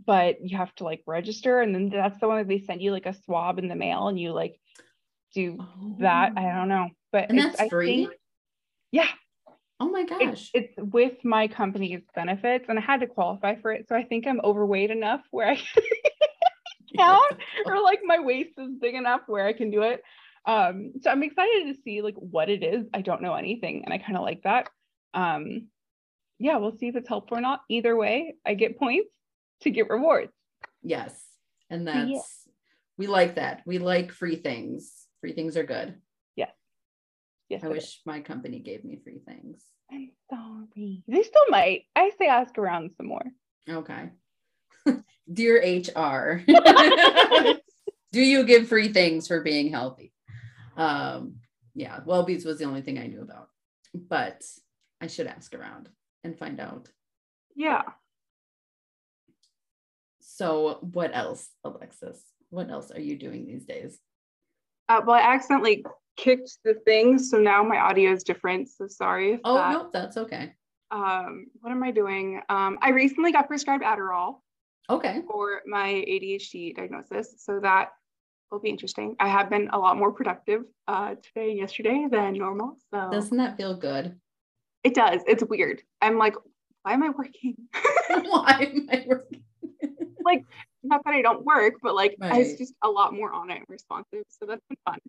but 0.06 0.38
you 0.42 0.58
have 0.58 0.74
to 0.76 0.84
like 0.84 1.02
register, 1.06 1.60
and 1.60 1.76
then 1.76 1.90
that's 1.90 2.20
the 2.20 2.28
one 2.28 2.38
that 2.38 2.48
they 2.48 2.60
send 2.60 2.82
you 2.82 2.92
like 2.92 3.06
a 3.06 3.14
swab 3.26 3.60
in 3.60 3.68
the 3.68 3.76
mail, 3.76 4.08
and 4.08 4.20
you 4.20 4.32
like 4.32 4.60
do 5.34 5.58
oh. 5.60 5.96
that. 6.00 6.34
I 6.38 6.44
don't 6.54 6.70
know, 6.70 6.90
but 7.12 7.30
and 7.30 7.40
that's 7.40 7.62
free. 7.70 8.06
Think, 8.06 8.20
yeah. 8.92 9.08
Oh 9.80 9.90
my 9.90 10.06
gosh. 10.06 10.22
It's, 10.22 10.52
it's, 10.54 10.74
with 10.78 11.14
my 11.24 11.48
company's 11.48 12.02
benefits, 12.14 12.66
and 12.70 12.78
I 12.78 12.82
had 12.82 13.00
to 13.00 13.08
qualify 13.08 13.56
for 13.56 13.72
it. 13.72 13.88
So 13.90 13.96
I 13.96 14.04
think 14.04 14.28
I'm 14.28 14.40
overweight 14.44 14.92
enough 14.92 15.22
where 15.32 15.48
I 15.48 15.56
can 15.74 15.84
count, 16.96 17.34
or 17.66 17.82
like 17.82 18.00
my 18.04 18.20
waist 18.20 18.52
is 18.58 18.70
big 18.80 18.96
enough 18.96 19.22
where 19.28 19.46
I 19.46 19.54
can 19.54 19.72
do 19.72 19.82
it. 19.82 20.04
Um, 20.46 20.94
so 21.02 21.10
I'm 21.12 21.24
excited 21.24 21.74
to 21.74 21.82
see 21.84 22.02
like 22.02 22.16
what 22.16 22.50
it 22.50 22.64
is. 22.64 22.86
I 22.94 23.02
don't 23.02 23.22
know 23.22 23.36
anything 23.36 23.84
and 23.86 23.94
I 23.94 23.98
kind 23.98 24.18
of 24.18 24.24
like 24.24 24.44
that. 24.44 24.70
Um, 25.14 25.68
yeah, 26.40 26.58
we'll 26.58 26.78
see 26.78 26.88
if 26.88 26.96
it's 26.96 27.08
helpful 27.08 27.38
or 27.38 27.42
not. 27.42 27.62
Either 27.70 27.96
way, 27.96 28.36
I 28.46 28.56
get 28.56 28.80
points 28.80 29.10
to 29.62 29.70
get 29.70 29.90
rewards. 29.90 30.34
Yes. 30.82 31.14
And 31.70 31.88
that's 31.88 32.10
yeah. 32.10 32.20
we 32.98 33.08
like 33.08 33.36
that. 33.36 33.62
We 33.66 33.78
like 33.78 34.12
free 34.12 34.36
things. 34.36 34.92
Free 35.22 35.34
things 35.34 35.56
are 35.56 35.64
good. 35.64 35.96
Yes. 36.36 36.52
Yes. 37.50 37.64
I 37.64 37.68
wish 37.68 37.84
is. 37.84 38.00
my 38.06 38.22
company 38.22 38.60
gave 38.60 38.84
me 38.84 39.00
free 39.04 39.20
things. 39.26 39.64
I'm 39.92 40.10
sorry. 40.30 41.04
They 41.08 41.22
still 41.22 41.46
might. 41.50 41.84
I 41.96 42.12
say 42.18 42.28
ask 42.28 42.58
around 42.58 42.92
some 42.98 43.08
more. 43.08 43.26
Okay. 43.70 44.10
Dear 45.32 45.58
HR, 45.58 46.44
do 48.12 48.22
you 48.22 48.44
give 48.44 48.68
free 48.68 48.92
things 48.92 49.28
for 49.28 49.42
being 49.42 49.72
healthy? 49.72 50.12
Um, 50.78 51.36
yeah, 51.74 52.00
Wellbeats 52.06 52.46
was 52.46 52.60
the 52.60 52.66
only 52.66 52.82
thing 52.82 52.98
I 52.98 53.08
knew 53.08 53.22
about, 53.22 53.50
but 53.94 54.44
I 55.00 55.08
should 55.08 55.28
ask 55.28 55.54
around 55.56 55.90
and 56.24 56.38
find 56.38 56.60
out. 56.60 56.90
Yeah. 57.56 57.84
So, 60.20 60.80
what 60.82 61.16
else, 61.16 61.48
Alexis? 61.64 62.22
What 62.50 62.70
else 62.70 62.92
are 62.92 63.00
you 63.00 63.18
doing 63.18 63.46
these 63.46 63.66
days? 63.66 63.98
Uh, 64.90 65.02
well, 65.06 65.16
I 65.16 65.34
accidentally 65.34 65.86
kicked 66.18 66.58
the 66.64 66.76
thing, 66.86 67.18
so 67.18 67.38
now 67.38 67.64
my 67.64 67.78
audio 67.78 68.12
is 68.12 68.24
different. 68.24 68.70
So 68.70 68.88
sorry. 68.88 69.40
oh 69.44 69.56
that, 69.56 69.72
no, 69.72 69.90
that's 69.92 70.18
okay. 70.18 70.54
Um, 70.92 71.48
what 71.62 71.72
am 71.72 71.84
I 71.84 71.92
doing? 71.92 72.42
Um, 72.50 72.78
I 72.82 72.90
recently 72.90 73.32
got 73.32 73.48
prescribed 73.48 73.84
Adderall. 73.84 74.36
Okay. 74.90 75.22
For 75.28 75.62
my 75.66 75.88
ADHD 75.88 76.76
diagnosis, 76.76 77.36
so 77.38 77.60
that 77.62 77.90
will 78.52 78.60
be 78.60 78.70
interesting. 78.70 79.16
I 79.20 79.30
have 79.30 79.50
been 79.50 79.70
a 79.72 79.80
lot 79.80 79.98
more 79.98 80.12
productive 80.12 80.64
uh, 80.88 81.16
today 81.16 81.52
and 81.52 81.58
yesterday 81.58 82.08
than 82.10 82.34
normal. 82.34 82.78
So 82.94 83.10
doesn't 83.12 83.38
that 83.38 83.58
feel 83.58 83.76
good? 83.76 84.20
It 84.84 84.94
does. 84.94 85.22
It's 85.28 85.44
weird. 85.44 85.82
I'm 86.02 86.18
like, 86.18 86.36
why 86.84 86.94
am 86.94 87.04
I 87.04 87.10
working? 87.10 87.56
why 88.10 88.72
am 88.74 88.88
I 88.92 89.06
working? 89.08 89.44
like, 90.26 90.44
not 90.84 91.04
that 91.06 91.14
I 91.14 91.22
don't 91.22 91.46
work, 91.46 91.76
but 91.82 91.96
like 91.96 92.16
right. 92.20 92.34
I 92.34 92.38
was 92.40 92.56
just 92.58 92.74
a 92.84 92.90
lot 92.90 93.14
more 93.14 93.32
on 93.32 93.52
it 93.52 93.58
and 93.58 93.66
responsive. 93.70 94.24
So 94.30 94.46
that's 94.46 94.66
been 94.68 94.78
fun. 94.86 95.00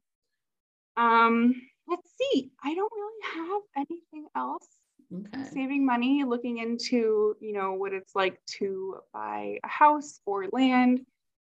Um, 0.96 1.54
let's 1.88 2.10
see. 2.20 2.50
I 2.62 2.74
don't 2.74 2.92
really 2.94 3.48
have 3.48 3.62
anything 3.76 4.26
else. 4.36 4.66
Okay. 5.14 5.44
Saving 5.50 5.84
money, 5.84 6.24
looking 6.24 6.58
into, 6.58 7.34
you 7.40 7.52
know, 7.52 7.74
what 7.74 7.92
it's 7.92 8.14
like 8.14 8.40
to 8.58 8.96
buy 9.12 9.58
a 9.62 9.68
house 9.68 10.20
or 10.24 10.46
land. 10.52 11.00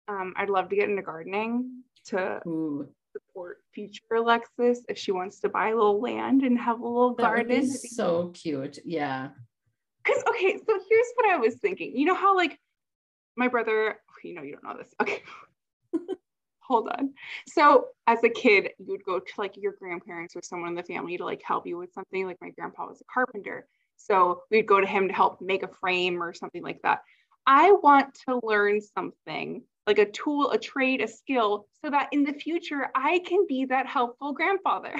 Um, 0.08 0.32
I'd 0.36 0.50
love 0.50 0.68
to 0.70 0.76
get 0.76 0.88
into 0.88 1.02
gardening 1.02 1.82
to 2.06 2.40
Ooh. 2.46 2.88
support 3.12 3.58
future 3.74 4.02
Alexis 4.16 4.80
if 4.88 4.98
she 4.98 5.12
wants 5.12 5.40
to 5.40 5.48
buy 5.48 5.68
a 5.68 5.74
little 5.74 6.00
land 6.00 6.42
and 6.42 6.58
have 6.58 6.80
a 6.80 6.86
little 6.86 7.14
that 7.16 7.22
garden. 7.22 7.70
so 7.70 8.30
cute. 8.34 8.78
Yeah. 8.84 9.28
Because 10.02 10.22
okay, 10.28 10.56
so 10.56 10.80
here's 10.88 11.06
what 11.16 11.30
I 11.30 11.36
was 11.36 11.56
thinking. 11.56 11.94
You 11.94 12.06
know 12.06 12.14
how 12.14 12.34
like 12.34 12.58
my 13.36 13.48
brother, 13.48 13.98
you 14.24 14.34
know, 14.34 14.42
you 14.42 14.52
don't 14.52 14.64
know 14.64 14.82
this. 14.82 14.94
Okay. 15.00 15.22
hold 16.68 16.88
on. 16.88 17.14
So 17.48 17.88
as 18.06 18.22
a 18.22 18.28
kid, 18.28 18.70
you 18.78 18.92
would 18.92 19.04
go 19.04 19.18
to 19.18 19.32
like 19.38 19.56
your 19.56 19.72
grandparents 19.72 20.36
or 20.36 20.42
someone 20.42 20.68
in 20.70 20.74
the 20.74 20.82
family 20.82 21.16
to 21.16 21.24
like 21.24 21.42
help 21.42 21.66
you 21.66 21.78
with 21.78 21.92
something. 21.92 22.26
Like 22.26 22.36
my 22.40 22.50
grandpa 22.50 22.86
was 22.86 23.00
a 23.00 23.12
carpenter. 23.12 23.66
So 23.96 24.42
we'd 24.50 24.66
go 24.66 24.80
to 24.80 24.86
him 24.86 25.08
to 25.08 25.14
help 25.14 25.40
make 25.40 25.62
a 25.62 25.68
frame 25.68 26.22
or 26.22 26.32
something 26.32 26.62
like 26.62 26.80
that. 26.82 27.00
I 27.46 27.72
want 27.72 28.14
to 28.28 28.40
learn 28.42 28.80
something 28.80 29.62
like 29.88 29.98
a 29.98 30.10
tool, 30.10 30.50
a 30.50 30.58
trade, 30.58 31.00
a 31.00 31.08
skill, 31.08 31.66
so 31.82 31.90
that 31.90 32.10
in 32.12 32.22
the 32.22 32.34
future 32.34 32.88
I 32.94 33.20
can 33.20 33.46
be 33.48 33.64
that 33.64 33.86
helpful 33.86 34.34
grandfather. 34.34 34.94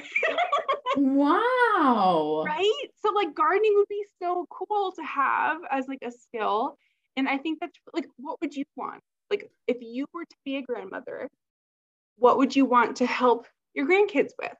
wow. 0.97 2.43
Right? 2.43 2.89
So 3.05 3.13
like 3.13 3.35
gardening 3.35 3.73
would 3.75 3.87
be 3.87 4.03
so 4.19 4.47
cool 4.49 4.91
to 4.93 5.03
have 5.03 5.59
as 5.69 5.87
like 5.87 5.99
a 6.03 6.11
skill. 6.11 6.75
And 7.15 7.29
I 7.29 7.37
think 7.37 7.59
that's 7.59 7.77
like 7.93 8.07
what 8.17 8.41
would 8.41 8.55
you 8.55 8.63
want? 8.75 9.01
Like 9.29 9.51
if 9.67 9.77
you 9.79 10.07
were 10.11 10.25
to 10.25 10.35
be 10.43 10.57
a 10.57 10.63
grandmother, 10.63 11.29
what 12.17 12.39
would 12.39 12.55
you 12.55 12.65
want 12.65 12.95
to 12.97 13.05
help 13.05 13.45
your 13.75 13.87
grandkids 13.87 14.31
with? 14.41 14.55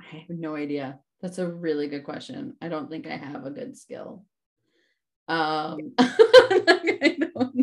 I 0.00 0.16
have 0.28 0.38
no 0.38 0.54
idea. 0.54 1.00
That's 1.20 1.38
a 1.38 1.48
really 1.48 1.88
good 1.88 2.04
question. 2.04 2.54
I 2.62 2.68
don't 2.68 2.88
think 2.88 3.08
I 3.08 3.16
have 3.16 3.44
a 3.44 3.50
good 3.50 3.76
skill. 3.76 4.24
Um, 5.26 5.94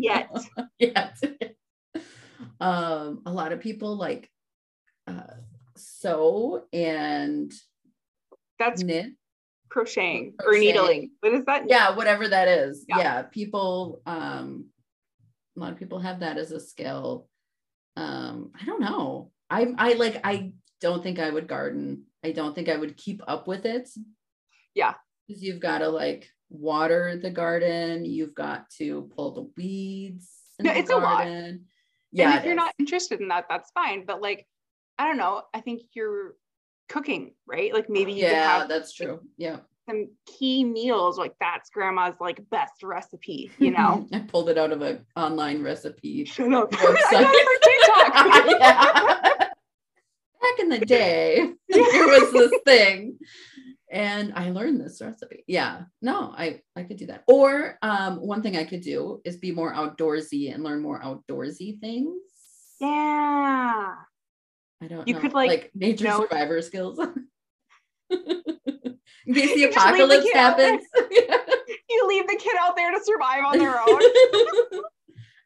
Yet. 0.02 0.30
Yet. 0.78 1.20
Um, 2.58 3.20
a 3.26 3.32
lot 3.32 3.52
of 3.52 3.60
people 3.60 3.96
like 3.96 4.30
uh, 5.06 5.34
sew 5.76 6.64
and 6.72 7.52
that's 8.58 8.82
knit 8.82 9.12
crocheting, 9.68 10.32
crocheting, 10.38 10.38
or 10.38 10.58
needling. 10.58 11.10
What 11.20 11.34
is 11.34 11.44
that? 11.44 11.64
Yeah, 11.68 11.94
whatever 11.94 12.26
that 12.28 12.48
is. 12.48 12.86
Yeah. 12.88 12.98
yeah. 12.98 13.22
people 13.22 14.00
um 14.06 14.66
a 15.56 15.60
lot 15.60 15.72
of 15.72 15.78
people 15.78 15.98
have 15.98 16.20
that 16.20 16.36
as 16.36 16.52
a 16.52 16.60
skill 16.60 17.28
um 17.96 18.50
i 18.60 18.64
don't 18.64 18.80
know 18.80 19.30
i 19.48 19.66
i 19.78 19.94
like 19.94 20.20
i 20.24 20.52
don't 20.80 21.02
think 21.02 21.18
i 21.18 21.30
would 21.30 21.48
garden 21.48 22.04
i 22.22 22.30
don't 22.30 22.54
think 22.54 22.68
i 22.68 22.76
would 22.76 22.96
keep 22.96 23.22
up 23.26 23.48
with 23.48 23.64
it 23.64 23.88
yeah 24.74 24.94
because 25.26 25.42
you've 25.42 25.60
got 25.60 25.78
to 25.78 25.88
like 25.88 26.28
water 26.48 27.18
the 27.20 27.30
garden 27.30 28.04
you've 28.04 28.34
got 28.34 28.68
to 28.70 29.10
pull 29.14 29.32
the 29.32 29.50
weeds 29.56 30.28
yeah 30.62 30.72
it's 30.72 30.90
garden. 30.90 31.06
a 31.06 31.06
lot. 31.06 31.60
yeah 32.12 32.30
and 32.30 32.38
if 32.38 32.44
you're 32.44 32.52
is. 32.52 32.56
not 32.56 32.74
interested 32.78 33.20
in 33.20 33.28
that 33.28 33.46
that's 33.48 33.70
fine 33.72 34.04
but 34.06 34.22
like 34.22 34.46
i 34.98 35.06
don't 35.06 35.16
know 35.16 35.42
i 35.52 35.60
think 35.60 35.82
you're 35.92 36.34
cooking 36.88 37.32
right? 37.46 37.72
Like 37.72 37.88
maybe 37.88 38.12
you 38.12 38.22
yeah 38.22 38.58
have, 38.58 38.68
that's 38.68 38.92
true 38.92 39.20
yeah. 39.36 39.58
some 39.88 40.08
key 40.26 40.64
meals 40.64 41.18
like 41.18 41.34
that's 41.40 41.70
grandma's 41.70 42.16
like 42.20 42.48
best 42.50 42.82
recipe 42.82 43.50
you 43.58 43.70
know? 43.70 44.06
I 44.12 44.20
pulled 44.20 44.48
it 44.48 44.58
out 44.58 44.72
of 44.72 44.82
an 44.82 45.04
online 45.16 45.62
recipe 45.62 46.24
Shut 46.26 46.52
up. 46.52 46.70
website. 46.70 47.32
Back 50.40 50.58
in 50.60 50.68
the 50.68 50.84
day 50.86 51.50
there 51.68 52.06
was 52.06 52.32
this 52.32 52.52
thing 52.64 53.18
and 53.90 54.32
i 54.34 54.50
learned 54.50 54.80
this 54.80 55.00
recipe. 55.00 55.44
Yeah. 55.46 55.82
No 56.02 56.34
i 56.36 56.60
i 56.74 56.82
could 56.82 56.96
do 56.96 57.06
that. 57.06 57.24
Or 57.26 57.78
um 57.82 58.16
one 58.16 58.42
thing 58.42 58.56
i 58.56 58.64
could 58.64 58.82
do 58.82 59.20
is 59.24 59.36
be 59.36 59.52
more 59.52 59.72
outdoorsy 59.72 60.52
and 60.52 60.64
learn 60.64 60.80
more 60.80 61.00
outdoorsy 61.00 61.80
things. 61.80 62.16
Yeah. 62.80 63.94
I 64.82 64.88
don't 64.88 65.06
you 65.08 65.14
know. 65.14 65.20
could 65.20 65.32
like, 65.32 65.48
like 65.48 65.70
nature 65.74 66.10
survivor 66.10 66.60
skills. 66.62 66.98
In 69.26 69.34
case 69.34 69.54
the 69.54 69.64
apocalypse 69.64 70.24
the 70.24 70.38
happens. 70.38 70.82
you 71.10 72.08
leave 72.08 72.26
the 72.28 72.36
kid 72.36 72.54
out 72.60 72.76
there 72.76 72.92
to 72.92 73.00
survive 73.02 73.44
on 73.44 73.58
their 73.58 73.80
own. 73.80 74.00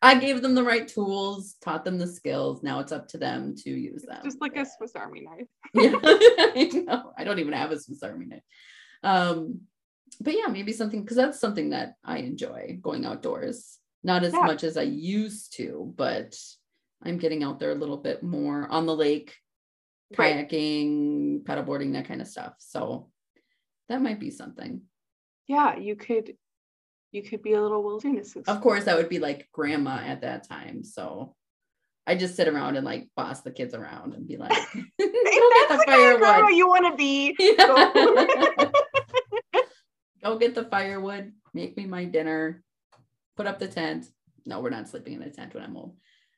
I 0.02 0.19
gave 0.19 0.40
them 0.40 0.54
the 0.54 0.64
right 0.64 0.88
tools, 0.88 1.57
taught 1.62 1.85
them 1.85 1.99
the 1.99 2.07
skills. 2.07 2.62
Now 2.62 2.80
it's 2.80 2.92
up 2.92 3.09
to 3.09 3.19
them 3.19 3.54
to 3.64 3.71
use 3.71 4.02
them. 4.02 4.21
Just 4.25 4.40
like 4.40 4.57
a 4.57 4.64
Swiss 4.64 4.97
Army 4.97 5.21
knife. 5.21 5.47
yeah, 5.75 5.92
I 6.02 6.71
know. 6.87 7.12
I 7.19 7.25
don't 7.25 7.38
even 7.38 7.52
have 7.52 7.71
a 7.71 7.78
Swiss 7.78 8.02
Army 8.02 8.26
knife. 8.26 8.42
Um, 9.02 9.61
but 10.21 10.35
yeah, 10.35 10.47
maybe 10.47 10.73
something 10.73 11.02
because 11.02 11.16
that's 11.16 11.38
something 11.38 11.71
that 11.71 11.95
I 12.04 12.19
enjoy 12.19 12.78
going 12.80 13.04
outdoors. 13.04 13.78
Not 14.02 14.25
as 14.25 14.33
yeah. 14.33 14.40
much 14.40 14.64
as 14.64 14.78
I 14.78 14.83
used 14.83 15.57
to, 15.57 15.92
but 15.97 16.35
I'm 17.02 17.19
getting 17.19 17.42
out 17.42 17.59
there 17.59 17.71
a 17.71 17.76
little 17.76 17.99
bit 17.99 18.23
more 18.23 18.66
on 18.69 18.87
the 18.87 18.97
lake, 18.97 19.37
kayaking, 20.14 21.47
right. 21.47 21.59
paddleboarding, 21.59 21.92
that 21.92 22.09
kind 22.09 22.23
of 22.23 22.26
stuff. 22.26 22.54
So 22.59 23.11
that 23.90 24.00
might 24.00 24.19
be 24.19 24.30
something. 24.30 24.83
Yeah, 25.47 25.76
you 25.76 25.97
could 25.97 26.35
you 27.12 27.23
could 27.23 27.43
be 27.43 27.55
a 27.55 27.62
little 27.62 27.83
wilderness. 27.83 28.37
Of 28.47 28.61
course, 28.61 28.87
I 28.87 28.95
would 28.95 29.09
be 29.09 29.19
like 29.19 29.49
grandma 29.52 29.99
at 30.05 30.21
that 30.23 30.49
time. 30.49 30.85
So 30.85 31.35
I 32.07 32.14
just 32.14 32.37
sit 32.37 32.49
around 32.49 32.76
and 32.76 32.85
like 32.85 33.09
boss 33.17 33.40
the 33.43 33.50
kids 33.50 33.75
around 33.75 34.14
and 34.14 34.26
be 34.26 34.37
like, 34.37 34.50
"Go 34.75 34.88
get 34.99 35.69
the 35.69 35.85
firewood." 35.87 36.23
Kind 36.23 36.45
of 36.45 36.50
you 36.50 36.69
want 36.69 36.87
to 36.90 36.97
be. 36.97 37.37
Yeah. 39.52 39.61
Go 40.23 40.37
get 40.37 40.55
the 40.55 40.64
firewood. 40.64 41.33
Make 41.55 41.76
me 41.79 41.87
my 41.87 42.05
dinner. 42.05 42.62
Put 43.37 43.47
up 43.47 43.59
the 43.59 43.69
tent. 43.69 44.07
No, 44.45 44.61
we're 44.61 44.69
not 44.69 44.88
sleeping 44.88 45.14
in 45.14 45.23
a 45.23 45.31
tent 45.31 45.55
when 45.55 45.62
I'm 45.62 45.76
old. 45.76 45.97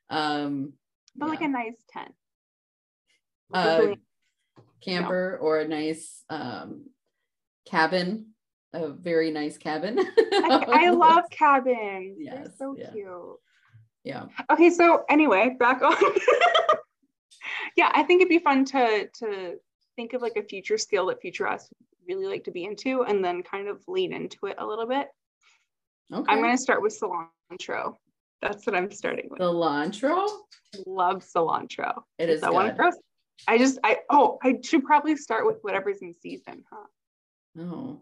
Um, 0.09 0.73
but 1.15 1.25
yeah. 1.25 1.31
like 1.31 1.41
a 1.41 1.47
nice 1.49 1.83
tent. 1.89 2.13
Uh, 3.53 3.95
camper 4.81 5.37
no. 5.39 5.45
or 5.45 5.59
a 5.59 5.67
nice 5.67 6.23
um, 6.29 6.85
cabin, 7.65 8.32
a 8.73 8.89
very 8.89 9.31
nice 9.31 9.57
cabin. 9.57 9.97
I, 9.99 10.65
I 10.67 10.89
love 10.89 11.25
cabins. 11.29 12.17
Yes, 12.19 12.35
They're 12.35 12.53
so 12.57 12.75
yeah. 12.77 12.91
cute. 12.91 13.39
Yeah. 14.03 14.25
Okay, 14.51 14.69
so 14.69 15.05
anyway, 15.09 15.55
back 15.59 15.81
on. 15.81 15.95
yeah, 17.77 17.91
I 17.93 18.03
think 18.03 18.21
it'd 18.21 18.29
be 18.29 18.39
fun 18.39 18.65
to 18.65 19.07
to 19.19 19.55
think 19.95 20.13
of 20.13 20.21
like 20.21 20.37
a 20.37 20.43
future 20.43 20.77
skill 20.77 21.05
that 21.07 21.21
future 21.21 21.47
us 21.47 21.69
really 22.07 22.25
like 22.25 22.43
to 22.43 22.51
be 22.51 22.65
into 22.65 23.03
and 23.03 23.23
then 23.23 23.43
kind 23.43 23.67
of 23.67 23.81
lean 23.87 24.11
into 24.11 24.47
it 24.47 24.55
a 24.57 24.65
little 24.65 24.87
bit. 24.87 25.07
Okay. 26.11 26.31
I'm 26.31 26.41
gonna 26.41 26.57
start 26.57 26.81
with 26.81 26.99
cilantro. 26.99 27.95
That's 28.41 28.65
what 28.65 28.75
I'm 28.75 28.91
starting 28.91 29.29
with. 29.29 29.39
Cilantro? 29.39 30.27
Love 30.85 31.23
cilantro. 31.23 32.01
It 32.19 32.29
is. 32.29 32.43
I 32.43 32.49
want 32.49 32.67
to 32.67 32.73
grow. 32.73 32.89
I 33.47 33.57
just 33.57 33.79
I 33.83 33.99
oh 34.09 34.37
I 34.43 34.59
should 34.63 34.83
probably 34.83 35.15
start 35.15 35.45
with 35.45 35.59
whatever's 35.61 36.01
in 36.01 36.13
season, 36.13 36.63
huh? 36.71 36.87
Oh, 37.59 38.01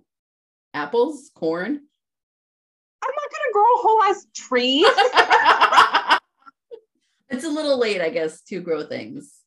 apples, 0.73 1.29
corn. 1.35 1.79
I'm 3.03 3.15
not 3.15 3.31
gonna 3.31 3.53
grow 3.53 3.63
a 3.63 3.77
whole 3.77 4.03
ass 4.03 4.27
tree. 4.35 4.85
it's 7.29 7.45
a 7.45 7.49
little 7.49 7.79
late, 7.79 8.01
I 8.01 8.09
guess, 8.09 8.41
to 8.43 8.61
grow 8.61 8.83
things. 8.83 9.41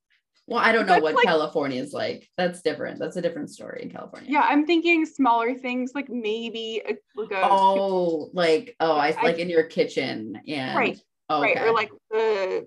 Well, 0.47 0.59
I 0.59 0.73
don't 0.73 0.87
know 0.87 0.99
what 0.99 1.15
like, 1.15 1.25
California 1.25 1.83
is 1.83 1.95
like. 1.95 2.29
That's 2.37 2.61
different. 2.61 2.99
That's 2.99 3.17
a 3.17 3.23
different 3.23 3.49
story 3.51 3.81
in 3.83 3.91
California. 3.91 4.31
Yeah, 4.31 4.43
I'm 4.43 4.67
thinking 4.67 5.07
smaller 5.07 5.55
things, 5.55 5.93
like 5.95 6.11
maybe 6.11 6.83
a, 6.87 6.99
like 7.17 7.31
a 7.31 7.49
oh, 7.49 8.29
like 8.35 8.77
oh, 8.79 8.93
I, 8.93 9.17
I 9.19 9.23
like 9.23 9.39
in 9.39 9.49
your 9.49 9.63
kitchen 9.65 10.39
and 10.47 10.77
right, 10.77 11.01
oh, 11.31 11.41
right, 11.41 11.59
or 11.59 11.73
like 11.73 11.91
the 12.11 12.67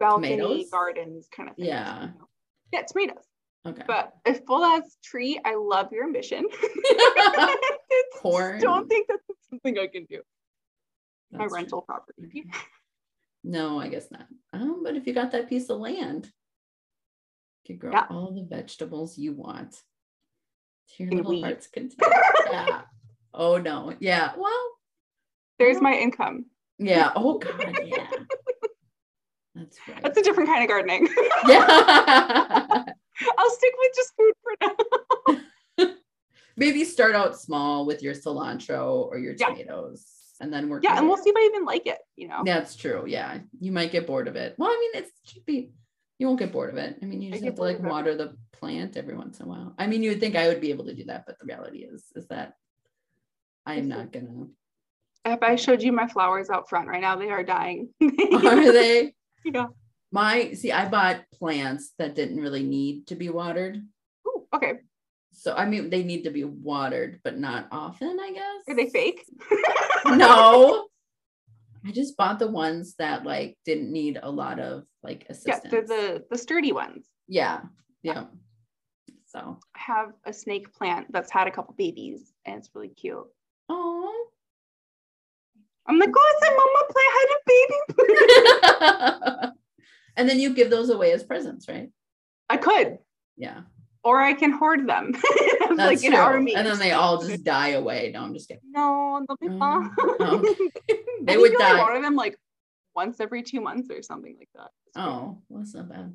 balcony 0.00 0.36
tomatoes? 0.36 0.70
gardens 0.70 1.28
kind 1.30 1.50
of 1.50 1.56
thing. 1.56 1.66
Yeah, 1.66 2.08
yeah, 2.72 2.82
tomatoes. 2.82 3.27
Okay. 3.66 3.82
But 3.86 4.12
a 4.24 4.34
full 4.34 4.64
as 4.64 4.96
tree, 5.04 5.40
I 5.44 5.56
love 5.56 5.92
your 5.92 6.04
ambition. 6.04 6.46
Corn. 8.16 8.60
Don't 8.60 8.88
think 8.88 9.08
that's 9.08 9.22
something 9.50 9.78
I 9.78 9.86
can 9.88 10.04
do. 10.04 10.20
That's 11.30 11.40
My 11.40 11.46
true. 11.46 11.54
rental 11.54 11.82
property. 11.82 12.44
No, 13.44 13.78
I 13.80 13.88
guess 13.88 14.10
not. 14.10 14.26
Um, 14.52 14.82
but 14.82 14.96
if 14.96 15.06
you 15.06 15.14
got 15.14 15.30
that 15.30 15.48
piece 15.48 15.70
of 15.70 15.78
land, 15.78 16.30
you 17.64 17.74
could 17.74 17.78
grow 17.78 17.92
yeah. 17.92 18.06
all 18.10 18.32
the 18.32 18.42
vegetables 18.42 19.16
you 19.16 19.32
want. 19.32 19.80
Your 20.98 21.10
little 21.10 21.30
weed. 21.30 21.42
heart's 21.42 21.68
content. 21.68 22.02
yeah. 22.50 22.82
Oh 23.32 23.56
no. 23.58 23.94
Yeah. 24.00 24.32
Well, 24.36 24.68
there's 25.58 25.80
my 25.80 25.92
income. 25.94 26.46
Yeah. 26.78 27.12
Oh 27.14 27.38
God. 27.38 27.78
Yeah. 27.84 28.06
That's 29.54 29.78
right. 29.86 30.02
That's 30.02 30.18
a 30.18 30.22
different 30.22 30.48
kind 30.48 30.62
of 30.62 30.68
gardening. 30.68 31.08
yeah. 31.46 32.84
I'll 33.38 33.50
stick 33.50 33.72
with 33.78 33.92
just 33.94 34.12
food 34.16 34.34
for 34.42 34.52
now. 35.78 35.94
Maybe 36.56 36.84
start 36.84 37.14
out 37.14 37.38
small 37.38 37.86
with 37.86 38.02
your 38.02 38.14
cilantro 38.14 39.06
or 39.06 39.18
your 39.18 39.34
tomatoes 39.34 40.04
yeah. 40.40 40.44
and 40.44 40.52
then 40.52 40.68
work. 40.68 40.82
Yeah, 40.82 40.98
and 40.98 41.06
we'll 41.06 41.16
see 41.16 41.30
if 41.30 41.36
I 41.36 41.46
even 41.52 41.64
like 41.64 41.86
it, 41.86 41.98
you 42.16 42.28
know. 42.28 42.42
That's 42.44 42.74
true. 42.74 43.04
Yeah. 43.06 43.38
You 43.60 43.70
might 43.70 43.92
get 43.92 44.06
bored 44.06 44.26
of 44.26 44.36
it. 44.36 44.54
Well, 44.58 44.68
I 44.68 44.78
mean, 44.80 45.02
it 45.02 45.10
should 45.24 45.46
be 45.46 45.70
You 46.18 46.26
won't 46.26 46.40
get 46.40 46.52
bored 46.52 46.70
of 46.70 46.76
it. 46.76 46.98
I 47.00 47.06
mean, 47.06 47.22
you 47.22 47.30
just 47.30 47.44
have 47.44 47.54
to 47.54 47.62
like 47.62 47.80
water 47.80 48.16
the 48.16 48.36
plant 48.52 48.96
every 48.96 49.16
once 49.16 49.38
in 49.40 49.46
a 49.46 49.48
while. 49.48 49.74
I 49.78 49.86
mean, 49.86 50.02
you 50.02 50.10
would 50.10 50.20
think 50.20 50.36
I 50.36 50.48
would 50.48 50.60
be 50.60 50.70
able 50.70 50.86
to 50.86 50.94
do 50.94 51.04
that, 51.04 51.24
but 51.26 51.38
the 51.38 51.46
reality 51.46 51.78
is, 51.78 52.04
is 52.16 52.26
that 52.28 52.54
I'm 53.64 53.88
not 53.88 54.12
gonna. 54.12 54.46
If 55.24 55.42
I 55.42 55.56
showed 55.56 55.82
you 55.82 55.92
my 55.92 56.08
flowers 56.08 56.48
out 56.50 56.68
front 56.68 56.88
right 56.88 57.00
now, 57.00 57.16
they 57.16 57.30
are 57.30 57.44
dying. 57.44 57.90
are 58.00 58.72
they? 58.72 59.14
Yeah. 59.44 59.68
My 60.10 60.52
see, 60.52 60.72
I 60.72 60.88
bought 60.88 61.24
plants 61.32 61.92
that 61.98 62.14
didn't 62.14 62.40
really 62.40 62.62
need 62.62 63.08
to 63.08 63.14
be 63.14 63.28
watered. 63.28 63.82
Ooh, 64.26 64.46
okay. 64.54 64.78
So 65.32 65.54
I 65.54 65.66
mean, 65.66 65.90
they 65.90 66.02
need 66.02 66.24
to 66.24 66.30
be 66.30 66.44
watered, 66.44 67.20
but 67.22 67.38
not 67.38 67.68
often. 67.70 68.18
I 68.20 68.32
guess. 68.32 68.62
Are 68.68 68.76
they 68.76 68.90
fake? 68.90 69.24
no. 70.06 70.88
I 71.86 71.92
just 71.92 72.16
bought 72.16 72.38
the 72.38 72.50
ones 72.50 72.94
that 72.98 73.24
like 73.24 73.58
didn't 73.64 73.92
need 73.92 74.18
a 74.22 74.30
lot 74.30 74.58
of 74.58 74.84
like 75.02 75.26
assistance. 75.28 75.60
Yeah, 75.64 75.70
they're 75.70 75.86
the 75.86 76.24
the 76.30 76.38
sturdy 76.38 76.72
ones. 76.72 77.06
Yeah. 77.28 77.60
Yeah. 78.02 78.24
So 79.26 79.58
I 79.76 79.78
have 79.78 80.12
a 80.24 80.32
snake 80.32 80.72
plant 80.72 81.12
that's 81.12 81.30
had 81.30 81.46
a 81.46 81.50
couple 81.50 81.74
babies 81.76 82.32
and 82.46 82.56
it's 82.56 82.70
really 82.74 82.88
cute. 82.88 83.26
Oh. 83.68 84.26
I'm 85.86 85.98
like, 85.98 86.10
oh, 86.14 86.34
it's 86.36 86.46
a 86.46 86.50
mama 86.56 86.84
plant 86.92 87.12
had 87.18 87.28
a 87.34 87.38
baby. 89.40 89.52
and 90.18 90.28
then 90.28 90.40
you 90.40 90.52
give 90.52 90.68
those 90.68 90.90
away 90.90 91.12
as 91.12 91.22
presents, 91.22 91.68
right? 91.68 91.90
I 92.50 92.56
could. 92.56 92.98
Yeah. 93.36 93.60
Or 94.02 94.20
I 94.20 94.34
can 94.34 94.50
hoard 94.50 94.88
them. 94.88 95.12
That's 95.60 95.78
like 95.78 96.00
true. 96.00 96.08
an 96.08 96.14
army. 96.14 96.54
And 96.56 96.66
then 96.66 96.78
they 96.78 96.90
all 96.90 97.22
just 97.24 97.44
die 97.44 97.68
away. 97.68 98.10
No, 98.12 98.22
I'm 98.22 98.34
just 98.34 98.48
kidding. 98.48 98.62
No, 98.70 99.24
they'll 99.26 99.48
be 99.50 99.58
fine. 99.58 99.90
Oh. 100.20 100.56
they 101.22 101.36
would 101.36 101.52
die. 101.56 101.78
Water 101.78 102.02
them 102.02 102.16
like 102.16 102.36
once 102.96 103.20
every 103.20 103.42
two 103.42 103.60
months 103.60 103.90
or 103.90 104.02
something 104.02 104.36
like 104.38 104.48
that. 104.56 104.70
Oh, 104.96 105.40
well, 105.48 105.60
that's 105.60 105.74
not 105.74 105.88
bad. 105.88 106.14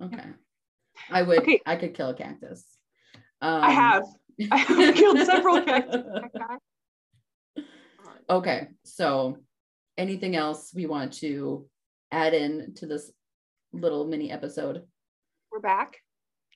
Okay. 0.00 0.24
I 1.10 1.22
would 1.22 1.40
okay. 1.40 1.60
I 1.66 1.76
could 1.76 1.94
kill 1.94 2.08
a 2.08 2.14
cactus. 2.14 2.64
Um, 3.42 3.62
I 3.62 3.70
have. 3.70 4.04
I 4.50 4.56
have 4.56 4.94
killed 4.94 5.18
several 5.18 5.60
cactus. 5.62 6.04
okay. 8.30 8.68
So 8.84 9.38
anything 9.98 10.36
else 10.36 10.72
we 10.74 10.86
want 10.86 11.12
to 11.14 11.66
add 12.10 12.34
in 12.34 12.74
to 12.76 12.86
this 12.86 13.10
little 13.72 14.06
mini 14.06 14.30
episode? 14.30 14.82
We're 15.50 15.60
back 15.60 15.98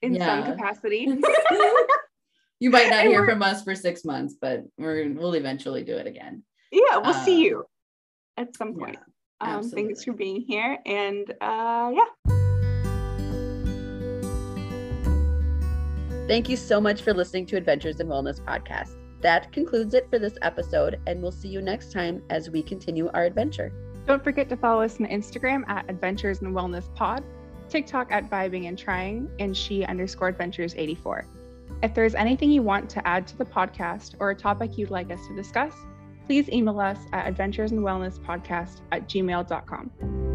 in 0.03 0.15
yeah. 0.15 0.45
some 0.45 0.53
capacity. 0.53 1.07
you 2.61 2.71
might 2.71 2.91
not 2.91 3.05
hear 3.05 3.25
from 3.25 3.43
us 3.43 3.63
for 3.63 3.75
six 3.75 4.05
months, 4.05 4.37
but 4.41 4.65
we're 4.79 5.13
we'll 5.13 5.35
eventually 5.35 5.85
do 5.85 5.97
it 5.97 6.07
again. 6.07 6.43
Yeah, 6.73 6.99
we'll 6.99 7.15
see 7.15 7.45
you 7.45 7.65
at 8.37 8.57
some 8.57 8.75
point. 8.75 8.99
Yeah, 9.43 9.57
um, 9.57 9.71
thanks 9.71 10.05
for 10.05 10.13
being 10.13 10.41
here. 10.41 10.79
And 10.87 11.31
uh, 11.41 11.93
yeah. 11.95 12.33
Thank 16.27 16.49
you 16.49 16.57
so 16.57 16.81
much 16.81 17.03
for 17.03 17.15
listening 17.15 17.47
to 17.47 17.57
Adventures 17.57 18.01
in 18.01 18.09
Wellness 18.09 18.41
podcast. 18.41 18.97
That 19.23 19.53
concludes 19.53 19.95
it 19.95 20.11
for 20.11 20.19
this 20.19 20.37
episode, 20.43 20.99
and 21.07 21.23
we'll 21.23 21.33
see 21.33 21.49
you 21.49 21.63
next 21.63 21.93
time 21.93 22.23
as 22.31 22.51
we 22.51 22.63
continue 22.63 23.09
our 23.15 23.25
adventure. 23.25 23.73
Don't 24.07 24.23
forget 24.23 24.49
to 24.51 24.57
follow 24.57 24.83
us 24.83 25.01
on 25.01 25.07
Instagram 25.07 25.69
at 25.69 25.89
Adventures 25.91 26.41
in 26.41 26.53
Wellness 26.53 26.93
Pod, 26.95 27.25
TikTok 27.69 28.13
at 28.13 28.31
Vibing 28.31 28.69
and 28.69 28.79
Trying, 28.79 29.29
and 29.41 29.57
she 29.57 29.85
underscore 29.85 30.29
Adventures 30.29 30.75
84. 30.77 31.27
If 31.83 31.93
there's 31.93 32.15
anything 32.15 32.51
you 32.51 32.63
want 32.63 32.89
to 32.91 33.07
add 33.07 33.27
to 33.27 33.37
the 33.37 33.45
podcast 33.45 34.15
or 34.21 34.31
a 34.31 34.35
topic 34.35 34.79
you'd 34.79 34.91
like 34.91 35.11
us 35.11 35.27
to 35.27 35.35
discuss, 35.35 35.75
please 36.25 36.49
email 36.49 36.81
us 36.81 36.99
at 37.13 37.33
adventuresinwellnesspodcast 37.35 38.81
at 38.93 39.09
gmail.com. 39.09 40.26